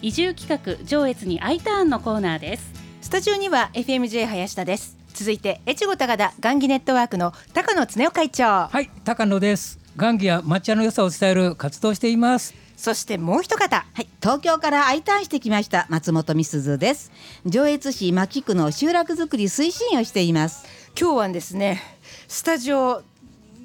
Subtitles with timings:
[0.00, 2.70] 移住企画上越に I ターンのコーナーです。
[3.00, 4.96] スタジオには FMJ 林田です。
[5.12, 8.44] 続いて越後高田雁木ネットワークの高野恒夫会長。
[8.44, 9.80] はい高野です。
[9.96, 12.54] 雁木や抹茶の良さを伝える活動しています。
[12.76, 17.10] そしてもう一方はい、東京から I ターンしてきました松本美鈴です。
[17.44, 20.64] 上越市牧区の集落づくり推進をしています。
[20.96, 21.82] 今日はですね
[22.28, 23.02] スタジオ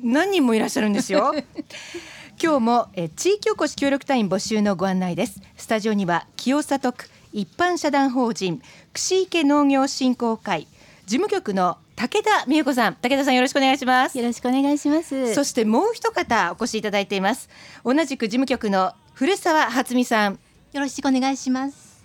[0.04, 1.34] 何人もいらっしゃるんですよ
[2.44, 5.40] 今日もえ地域おこし協力隊員募集のご案内です。
[5.56, 10.68] スタジオには清里区一般社団法人串池農業振興会
[11.06, 14.18] 事務局の武田美恵子さん武田さんよろしくお願いします。
[14.18, 15.34] よろしくお願いします。
[15.34, 17.48] そしてもう一方お越しいただいています。
[17.86, 20.34] 同じく事務局の古澤初美さん。
[20.74, 22.04] よろしくお願いします。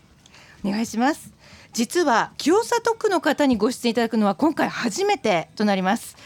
[0.65, 1.33] お願いします。
[1.73, 6.17] 実は清里区の方にご出演いただくのは今回初めてとなります。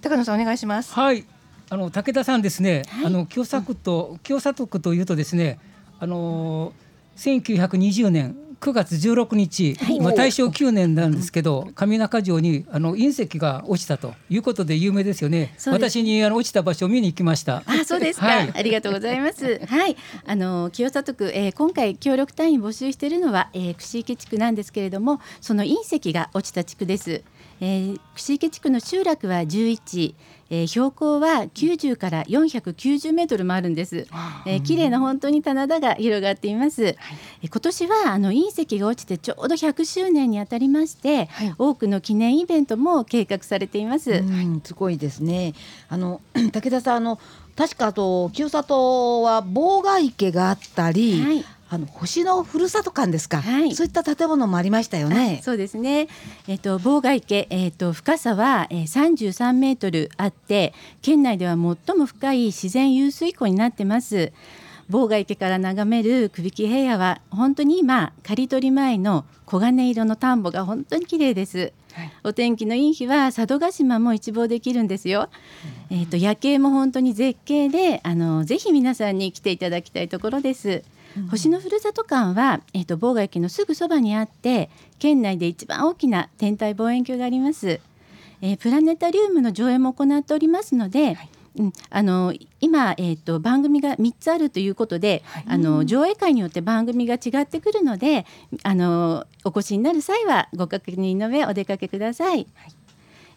[0.00, 0.94] 高野さんお願いします。
[0.94, 1.26] はい
[1.70, 5.58] あの武田さんですね、はい、あの清里区と清里区というとですね
[6.00, 6.72] あの
[7.16, 15.54] 1920年9月16日、はい、まあ、大正9年なんですけど上中城にあの隕石が落ちたということで有名ですよね。
[15.66, 17.62] 私にあの落ちた場所を見に行きました。
[17.66, 19.64] あそうですか、はい、ありがとうございます。
[19.66, 19.96] はい。
[20.26, 27.22] あの清里区、えー、今回協力隊員募集しているのは、えー、串池地区なんですけれどもその隕石が落ちた地区です。
[27.60, 30.14] えー、串池地区の集落は11、
[30.50, 34.06] えー、標高は90から490メートルもあるんです。
[34.46, 36.82] えー、綺麗な本当に棚田が広がっています。
[36.82, 36.96] はい、
[37.44, 44.22] え今年はあの隕石が落ちてちょうど100周年にあたりまして、はい、多くの記念イベントも計画されています。
[44.64, 45.54] すごいですね。
[45.88, 46.20] あの
[46.52, 47.18] 武田さんあの
[47.56, 51.22] 確かあと清里は妨害池があったり。
[51.22, 55.40] はいあの星のふるさと館ですか、はい、そういった建物もありましたよね。
[55.42, 56.08] そうですね。
[56.46, 64.32] えっ、ー、と妨害池えっ、ー、と深さは、えー、33メートルあって、県内では最も深い自然湧水湖になってます。
[64.90, 71.74] 妨害池から眺める首木平野は本当に今刈り取り前の黄金色の田んぼが本当に綺麗です。
[71.92, 75.28] はい、お天気のいい日は佐渡島も一望できるんですよ。
[75.90, 80.82] うん、えっ、と夜景も本当に絶景で、あのぜひ皆さんに来ていただきたいところです。
[81.30, 87.80] 星のふるさと館は、えーと、妨害駅のすぐそばにあって県内で一番大きな天体望遠鏡があります、
[88.40, 91.28] えー、プラネタリウムの上映も行っておりますので、はい。
[91.56, 98.26] うん、あの今、えーと、番組が3つあるということで、はい、あの上映会によって番組が違ってくるので
[98.62, 102.46] あのお越しになる際はご確認の上お出かけください。
[102.54, 102.77] はい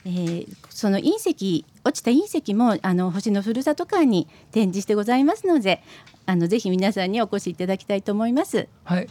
[0.06, 5.84] えー、その隕石落ちた隕石もあの星のふるさと館に展示してございますので
[6.26, 8.68] あのぜひ皆さんにお越しいただきたいと思います。
[8.84, 9.08] はい。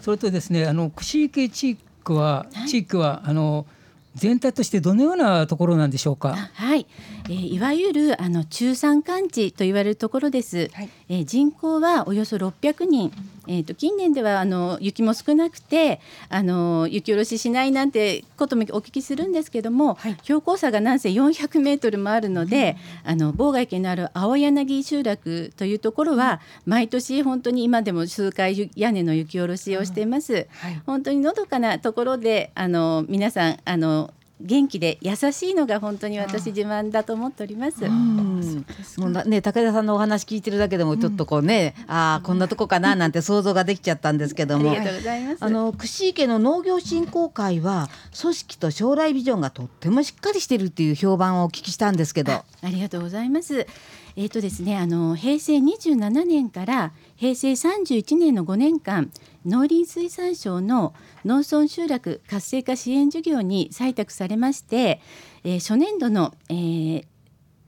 [0.00, 3.66] それとですね、あの串池地区は、はい、地域はあの
[4.14, 6.34] 全体としてどのようなところなんでしょうか？
[6.34, 6.86] はい、
[7.26, 10.70] えー、いわゆるあの中山間地と言われるところです。
[10.74, 13.12] はい、えー、人口はおよそ600人。
[13.48, 30.32] えーと、近年ではあの雪も少なくてあの雪下ろししないなんてこともお聞きするんですけども、はい、標高差がなんせ400メートルもあるので、うん、あの妨害県のある青柳集落というところは毎年本当に今でも数回屋根の雪下ろしをしています。
[30.32, 37.88] うんはい、本当にのどかなところであの皆さんあの元気で優しいのが本当に私自慢だと思っております。
[37.88, 45.38] もうね武田さんのお話聞いてるだけでもちょっとこうね、うん、ああこんなとこかななんて想像ができちゃったんですけども、ありがとうございます。
[45.40, 47.88] あの串池の農業振興会は
[48.20, 53.66] 組織と将来ビジョンがとってもしっかりしてるっていう評判をお聞きしたんですけど、ありがとうございます。
[54.14, 59.10] えーとですね、あの平成27年から平成31年の5年間
[59.46, 60.94] 農林水産省の
[61.24, 65.00] 農村集落活性化支援事業に採択されまして、
[65.44, 67.04] えー、初年度の、えー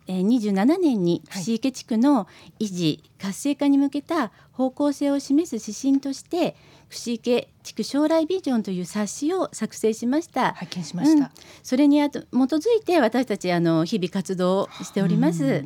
[0.07, 2.29] えー、27年に串池地区の
[2.61, 6.57] 維持、活性化に向けた方向性を示す指針として
[6.91, 10.53] 串池地区将来ビジョンという冊子を作成しました。
[10.55, 11.31] 拝見しました、うん、
[11.63, 15.65] それにあと基づいて私たちあの日々活動をしております。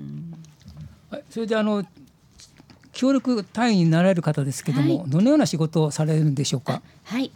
[1.31, 1.85] それであの
[2.99, 6.83] 協力隊員になられる方ですけども、はい、どのような仕事をされるんでしょうか？
[7.05, 7.31] はい、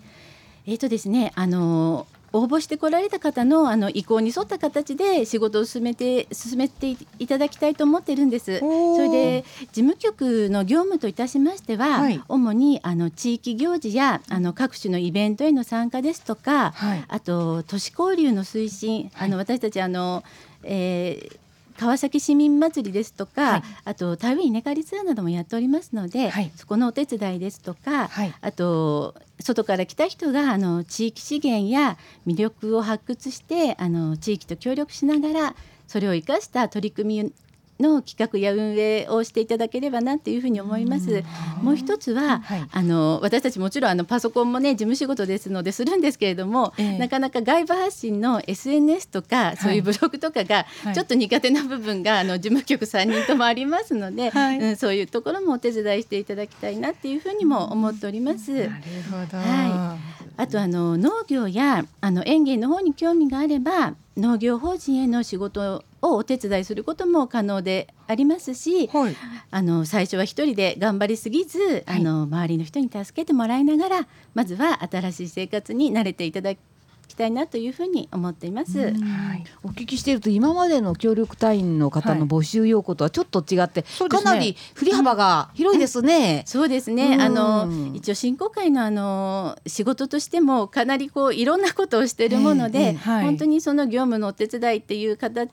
[0.67, 8.59] えっ、ー、とですね、あの応募してこられた方のあの意向に沿った形で仕事を進めて進めていただきたいと思っているんです。
[8.59, 20.25] それで事務局の業務といたしましては、はい、主にあの地域行事やあの各種のイベントへの参加ですとか、はい、あと都市交流の推進、あの私たちあの、
[20.65, 21.39] えー、
[21.79, 31.97] 川崎市民祭りですとか、はい、あと田植え稲刈りツアーなどもやっておりますので、はい、そこのお手伝いですとか、はい、あと外から来た人があの地域資源や
[32.27, 37.33] 魅力を発掘してあの地域と協力しながらそれを生かした取り組み
[37.81, 41.23] の企画や運営をしていただければなというふうに思います。
[41.63, 58.53] もう一つは、はい、あの私たちもちろんあのパソコンもね事務仕事ですのでするんですけれども、えー、なかなか外部発信の SNS とかそういうブログとかがちょっと苦手な部分が、あの事務局3人ともありますので、はい、うん、そういうところもお手伝いしていただきたいなっていうふうにも思っております。
[58.53, 58.71] なる
[59.11, 59.39] ほど。
[59.39, 60.23] はい。
[60.37, 69.17] あとあの農業やあの園芸の方に興味があれば農業法人への仕事をお手伝いすることも可能でありますし、はい、
[69.51, 78.79] あの最初は一人で頑張りすぎず、はい、あの周りの人に助けてもらいながらまずは新しい生活に慣れていただきたいなというふうに思っています。
[78.81, 86.43] はい、お聞きしていると今までの協力隊員の方の募集要項とはちょっと違って、はい、かなり振り幅が広いですね。
[86.47, 87.19] うん、そうですね。
[87.21, 95.51] あの一応振興会のあの仕事としてもかなりこういろんなことをしているもので、えーえーはい、本当にその業務のお手伝いっていう形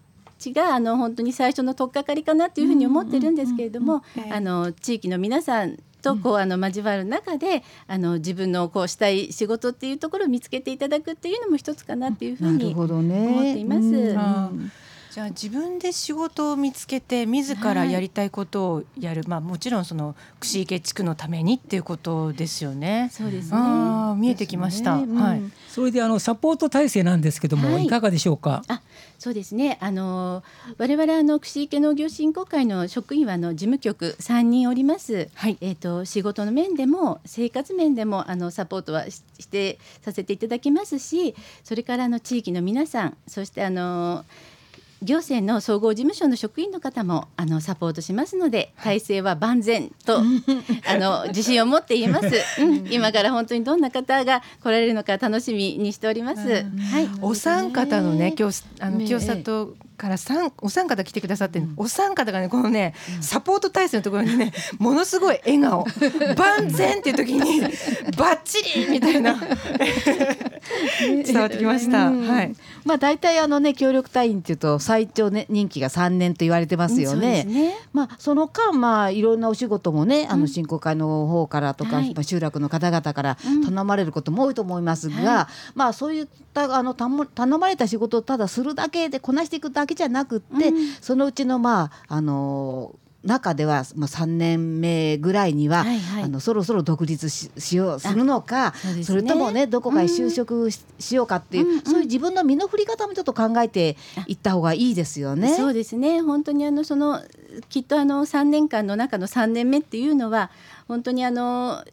[0.53, 13.81] があの本当に最初の取っかかりかなというふうに思ってるんですけれども、あの地域の皆さんとこうあの交わる中であの自分のこうしたい仕事っていうところを見つけていただくっていうのも一つかなっていうふうに思っています。
[15.11, 23.09] じゃあ自分で仕事を見つけて自らやりたいことをやる、はい、まあもちろんその串池地区のためにっていうことですよね。
[23.11, 23.57] そうですね。
[24.17, 24.97] 見えてきました。
[24.97, 25.41] ねうん、はい。
[25.67, 28.61] それであのサポート体制なんですけども、はい、いかがでしょうか？
[28.67, 28.81] あ、
[29.17, 29.79] そうですね。
[29.81, 30.43] あの
[30.77, 35.29] 我々あの串池農業振興会の職員はあの事務局三人おります。
[35.33, 35.57] はい。
[35.61, 39.19] えっ、ー、と仕事の面でも生活面でもあのサポートはし
[39.49, 41.33] てさせていただきますし、
[41.63, 44.23] それからあの地域の皆さん、そしてあの。
[45.01, 50.19] 行政の総合事務所の職員の方もあのサポートしますので体制は万全と
[50.87, 52.27] あの自信を持って言えます、
[52.61, 56.41] うん、今から本当にどんな方が来られるのか楽しみにしております。
[56.41, 65.85] はい、お三方のね今日あの清里から三お三方来てくださって、うん、お三方がねこのね、サポート体制のところにねものすごい笑顔。
[66.35, 67.61] 万全っていう時に
[68.17, 69.35] バッチリみたいな。
[71.25, 72.11] 伝わってきました。
[72.11, 72.55] はい。
[72.85, 77.43] まあ大体あのね協力隊員っていうと最長ね任期が3年と言われてますよね。
[77.43, 77.75] ね。
[77.93, 103.97] まあその間まあいろんなお仕事もねあの振興会の方からとか、はい、まあ集落の方々から頼まれることも多いと思いますが、うんはい、まあそういったあの頼まれた仕事をただするだけでこなしていくだけじゃなくって、うん、そのうちのまああの中では、まあ、3年目ぐらいには、はいはい、あのそろそろ独立ししようするのかそ、ね,、れともねどこかへ就職しうん、しようかっていう、うんうん、そういう自分の身の振り方もちょっと考えて
[104.27, 105.53] いった方がいいですよね。
[105.55, 106.21] そうですね。
[106.21, 107.21] 本当にあのその
[107.67, 110.49] きっとあの3年間の中の3年目っていうのは
[110.87, 111.83] 本当にあの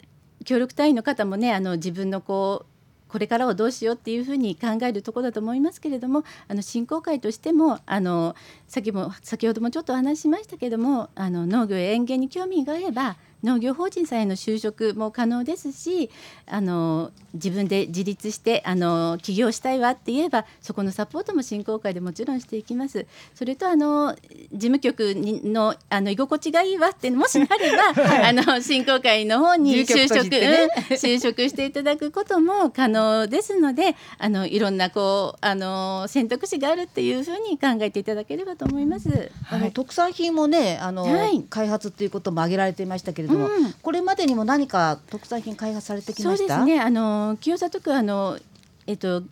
[0.44, 2.75] 協力隊員の方もねあの自分のこう
[3.08, 8.34] これからをどうしようっていうふうに考えるところだと思いますけれどもあの振興会としてもあの
[8.66, 16.10] 先も先ほどもちょっとお話ししましたけれどもあの農業や園芸に興味があれば農業法人さんへの就職も可能ですし
[16.46, 23.06] あの自分で自立してあの起業したいわって言えばそこのサポートも振興会でもちろんしていきます。
[23.34, 24.14] それとあの
[24.52, 39.08] 事務局のあの居心地がいいわってもしなれば、 はい、あの振興会の方に就職、ね、就職していただくことも可能ですのであのいろんなこうあの選択肢があるっていうふうに考えていただければと思います。
[39.08, 46.56] はい、あの特産品もねあの、はい、開発っていうことも挙げられていましたけれども、うん、これまでにも何か特産品開発されてきました？
[46.56, 46.80] そうですね。
[46.80, 48.38] あの清里区あの
[48.86, 49.22] えっと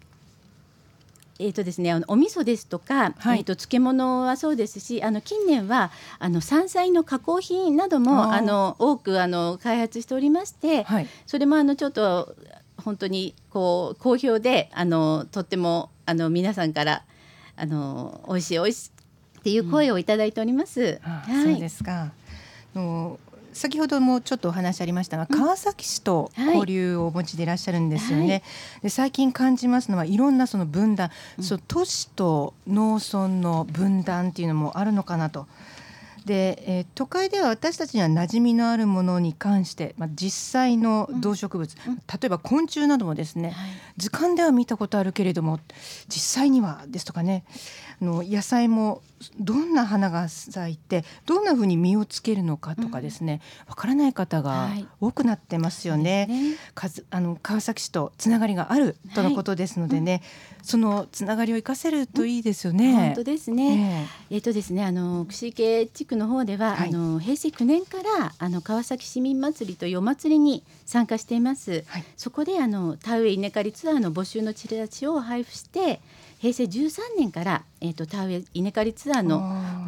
[1.41, 12.37] えーとですね、あのお味噌ですとか、はい、えーと、漬物はそうですしあの近年はあの山菜の加工品などもあの多くあの開発しておりまして、はい、それもあのちょっと
[12.77, 17.03] 本当にこう好評であのとってもあの皆さんから
[17.57, 18.91] あの美味しい美味しい
[19.41, 21.01] っていう声をいただいております。
[21.05, 22.13] うん、はい、そうですか。
[22.77, 23.19] の
[23.55, 28.29] 先ほどもちょっとお話ありましたが、川崎市と交流をお持ちでいらっしゃるんですよね。
[28.29, 28.43] はい、
[28.83, 35.47] で最近感じますのはいろんなその分断、うん、そ都市と農村の分断っていうのもあるのかなと。
[36.25, 45.61] で、えー、都会では私たちには馴染みのあるものに関して、まあ、実際の動植物、うん、例えば昆虫などもですね、はい、図鑑では見たことあるけれども
[46.09, 47.45] 実際にはですとかね
[48.01, 49.03] あの野菜も
[49.39, 56.27] どんな花が咲いてどんなふうに実をつけるのかとかですねわ、からない方が多くなってますよね。
[56.75, 62.91] はい、ねあの川崎市とつながりがあるとのことですのでね、はいうん、そのつながりを生かせるといいですよね。
[62.91, 64.09] うん、本当ですね。
[64.31, 71.85] えー、えっ、とですねあの串池地区の方では、はい、あの平成9年からあの川崎市民祭りと夜祭りに参加しています。
[72.17, 76.01] そこであの田植え稲刈りツアーの募集のチラシを配布して
[76.45, 79.41] 平成13年から、えーと、田植え稲刈りツアーの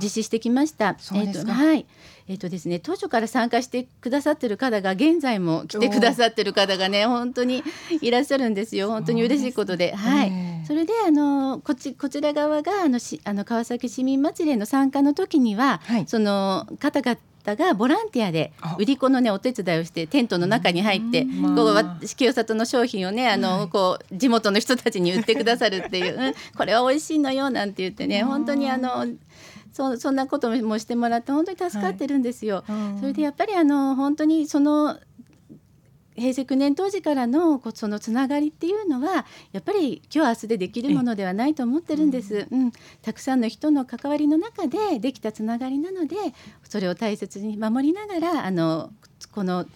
[0.03, 0.97] 実施してきました。
[0.99, 1.87] えーとはい。
[2.29, 7.62] えーとですね、当初から参加してくださってる方が現在も来てくださってる方がね本当に
[8.00, 8.91] いらっしゃるんですよ。
[8.91, 10.33] 本当に嬉しいことで、はい、
[10.67, 21.25] それであのこちこちら側があのしあの川崎市民祭りへの参加の時には、はい、その方々がボランティアで売り子のねお手伝いをしてテントの中に入って、
[21.55, 29.07] こう清里の商品をねあの、こう地元の人たちに売ってくださるっていう、うん、これは美味しいのよなんて言ってね本当にあの
[29.76, 32.64] そそんなこともしてもらって本当に助かってるんですよ。
[32.66, 34.99] はい、それでやっぱりあの本当にその
[36.14, 46.16] 平成9年当時からのそのつながりっていうのはやっぱり今日明日でできるものではないと思ってるんです、うん、たくさんの人の関わりの中でできたつながりなので
[46.64, 48.90] それを大切に守りながらあの
[49.30, 49.66] この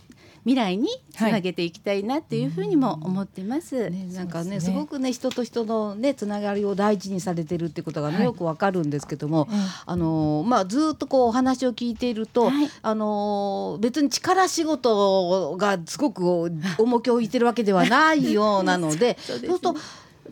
[0.45, 3.77] 未来につなげていきたいなっていうふうにも思ってます。
[3.77, 9.49] はい、ね、なんかね、ね、すごくね人と人のねつながりを大事にされてるってことがね、はい、よくわかるんですけども、
[9.85, 19.47] あのまあずっとこうお話を聞いていると、はい、あの別に力仕事がすごく重きを置いてるわけではないようなので、 そうす。
[19.47, 19.77] ると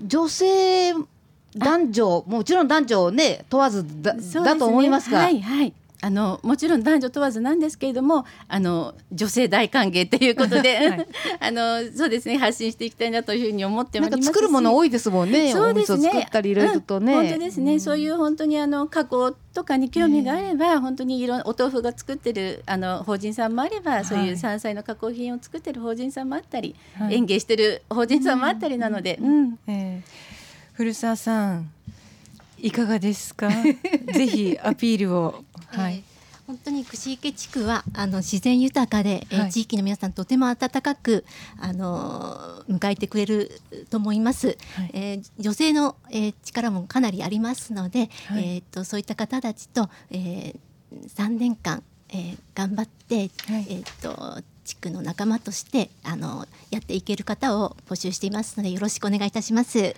[0.07, 0.95] 女性
[1.57, 11.07] 男女もちろん男女ね問わずだね、だと思いますが、はいはい、あのもちろん男女問わずなんですけれどもあの女性大歓迎ということで、はい、
[11.41, 14.23] あのそうですね発信していきたいなというふうに思ってます。
[14.23, 16.11] 作るもの多いですもんねそうですね。
[16.11, 30.11] 作ったり入れるとね、うん、本当ですね、うん、そういう本当にあの加工とかに興味があれば、本当にいろんお豆腐が作ってるあの法人さんもあれば、そういう山菜の加工品を作ってる法人さんもあったり、はい、園芸してる法人さんもあったりなので、うん、えー、
[30.75, 31.71] 古澤さん
[32.61, 33.49] いかがですか？
[34.15, 36.03] ぜひアピールをはい、
[36.47, 41.25] 本当に串池地区はあの自然豊かで、はい、え地域の皆さんとても温かく
[41.61, 43.61] あの迎えてくれる
[43.91, 44.57] と思います。
[44.75, 53.31] はい、えー、女性の、えー、力もかなりありますので、はい、えっ、とそういった方たちと、えー、3年間、えー、頑張って、
[53.69, 59.95] えっ、と地区の仲間としてあのやっていける方を募集していますのでよろしくお願いいたします。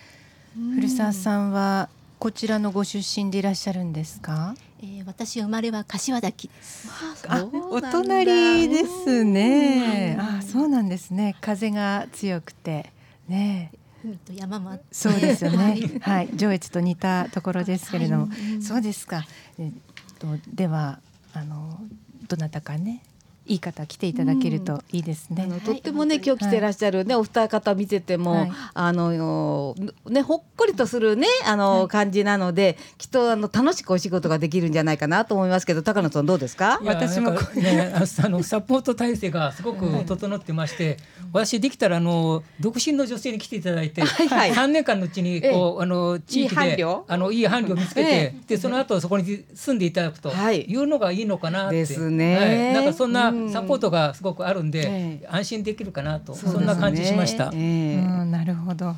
[0.75, 1.89] 古澤さんは
[2.21, 4.55] こちらのご出身でいらっしゃるんですか？
[4.83, 6.87] えー、私生まれは柏崎です。
[7.27, 10.19] あ、お隣ですね。
[10.21, 11.35] あ、そうなんですね。
[11.41, 12.93] 風が強くて
[13.27, 13.73] ね。
[14.05, 15.81] 海と山もそうですよね。
[16.03, 19.25] はい、上越と似たところですけれども、はい、そうですか。
[19.59, 19.73] えっ
[20.19, 21.01] とでは
[21.33, 21.81] あの
[22.29, 23.03] どなたかね
[23.51, 25.45] いい方来ていただけるといいですね。
[25.51, 29.75] うん、とってもね、今日来てらっしゃるね、お二方見てても、はい、あの
[30.09, 36.81] ねほっこりとするねあの、はい、感じなのできっとあの楽しくお仕事ができるんじゃないかなと思いますけど高野さんどうですか？
[36.85, 40.97] 私もねあのサポート体制がすごく整ってまして、
[41.33, 44.53] 私できたらあの独身の女性に来ていただいて、はい。
[44.53, 50.77] はい、年間のうちにこう、あの地域であのいい伴侶を見つけて、でその後そこに住んでいただくとい。
[50.77, 51.77] うのがいいのかなって。
[51.77, 52.73] ですね。
[52.75, 57.49] なんかそんな、サポートがすごくあるんで、安心できるかなとそんな感じしました。
[57.49, 58.97] うん、なるほど。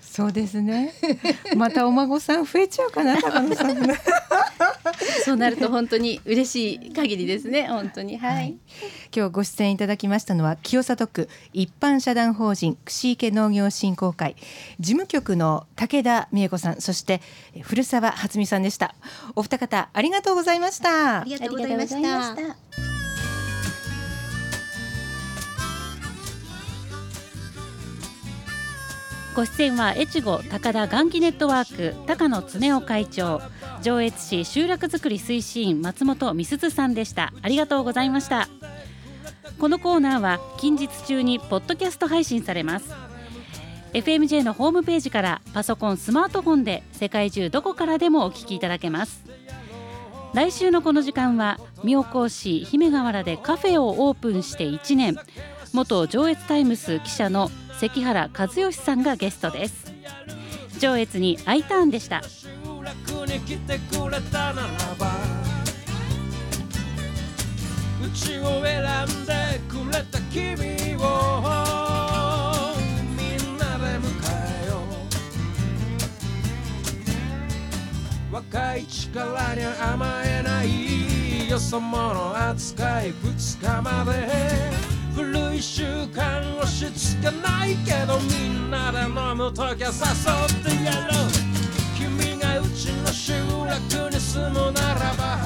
[0.00, 0.92] そうですね。
[1.56, 3.76] またお孫さん増えちゃうかな、高野さん。
[5.30, 7.66] そうなると本当に嬉しい限りですね。
[7.70, 8.58] 本当に、はい、はい。
[9.14, 14.34] 今日ご出演いただきましたのは清里区一般社団法人串池農業振興会
[14.80, 17.20] 事務局の武田美恵子さん、そして
[17.62, 18.96] 古澤初美さんでした。
[19.36, 21.20] お二方ありがとうございました。
[21.20, 22.89] ありがとうございました。
[29.34, 33.40] ご出演は越後高田元気ネットワーク高野恒夫会長
[33.80, 37.32] 上越市集落づくり推進松本美鈴さんでした。
[37.40, 38.48] ありがとうございました。
[39.58, 42.92] このコーナーは近日中にポッドキャスト配信されます。
[43.92, 49.24] FMJ のホームページからパソコンスマートフォンで世界中どこからでもお聞きいただけます。
[50.34, 55.16] 来週のこの時間は妙高市姫河原でカフェをオープンして1年。
[55.72, 57.48] 元上越タイムス記者の
[57.80, 59.90] 関原和義さんがゲストです。
[60.80, 62.18] 上越に I ターンでした。
[62.18, 62.22] う
[68.12, 69.32] ちを選んで
[69.66, 70.44] くれた君
[70.96, 71.08] を
[73.16, 74.08] みんなで迎
[74.64, 74.82] えよ
[78.30, 78.34] う。
[78.34, 81.58] 若い力に甘えないよ。
[81.58, 84.89] そ者扱い2日まで。
[85.60, 85.84] 一週
[86.16, 91.28] 間押しつかないけどみんなで飲む時は誘ってやろう。
[91.98, 93.34] 君がうちの集
[93.66, 95.38] 落に住むならば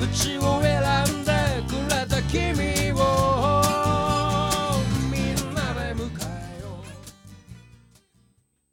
[0.00, 0.80] うちを選
[1.14, 1.30] んで
[1.68, 2.81] くれた君。